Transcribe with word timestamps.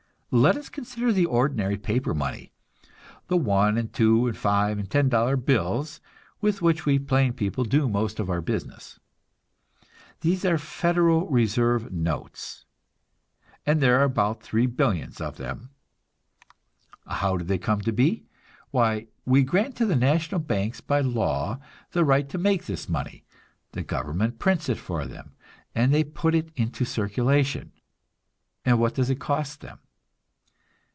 Let 0.33 0.55
us 0.55 0.69
consider 0.69 1.11
the 1.11 1.25
ordinary 1.25 1.75
paper 1.75 2.13
money, 2.13 2.53
the 3.27 3.35
one 3.35 3.77
and 3.77 3.91
two 3.91 4.27
and 4.27 4.37
five 4.37 4.79
and 4.79 4.89
ten 4.89 5.09
dollar 5.09 5.35
"bills," 5.35 5.99
with 6.39 6.61
which 6.61 6.85
we 6.85 6.99
plain 6.99 7.33
people 7.33 7.65
do 7.65 7.89
most 7.89 8.17
of 8.17 8.29
our 8.29 8.39
business. 8.39 8.97
These 10.21 10.45
are 10.45 10.57
Federal 10.57 11.27
Reserve 11.27 11.91
notes, 11.91 12.63
and 13.65 13.81
there 13.81 13.99
are 13.99 14.05
about 14.05 14.41
three 14.41 14.67
billions 14.67 15.19
of 15.19 15.35
them; 15.35 15.71
how 17.05 17.35
do 17.35 17.43
they 17.43 17.57
come 17.57 17.81
to 17.81 17.91
be? 17.91 18.23
Why, 18.69 19.07
we 19.25 19.43
grant 19.43 19.75
to 19.75 19.85
the 19.85 19.97
national 19.97 20.39
banks 20.39 20.79
by 20.79 21.01
law 21.01 21.59
the 21.91 22.05
right 22.05 22.29
to 22.29 22.37
make 22.37 22.67
this 22.67 22.87
money; 22.87 23.25
the 23.73 23.83
government 23.83 24.39
prints 24.39 24.69
it 24.69 24.77
for 24.77 25.05
them, 25.05 25.35
and 25.75 25.93
they 25.93 26.05
put 26.05 26.33
it 26.33 26.53
into 26.55 26.85
circulation. 26.85 27.73
And 28.63 28.79
what 28.79 28.95
does 28.95 29.09
it 29.09 29.19
cost 29.19 29.59
them? 29.59 29.79